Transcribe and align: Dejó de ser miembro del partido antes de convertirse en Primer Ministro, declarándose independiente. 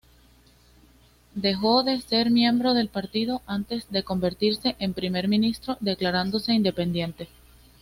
Dejó 1.35 1.83
de 1.83 2.01
ser 2.01 2.31
miembro 2.31 2.73
del 2.73 2.87
partido 2.89 3.43
antes 3.45 3.87
de 3.91 4.01
convertirse 4.01 4.75
en 4.79 4.95
Primer 4.95 5.27
Ministro, 5.27 5.77
declarándose 5.79 6.53
independiente. 6.55 7.27